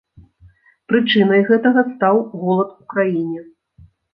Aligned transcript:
Прычынай 0.91 1.45
гэтага 1.51 1.85
стаў 1.91 2.15
голад 2.41 2.69
у 2.81 2.89
краіне. 2.95 3.39